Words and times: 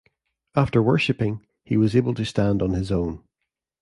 After 0.55 0.81
worshiping, 0.81 1.45
he 1.63 1.77
was 1.77 1.95
able 1.95 2.15
to 2.15 2.25
stand 2.25 2.63
on 2.63 2.71
his 2.73 2.91
own. 2.91 3.23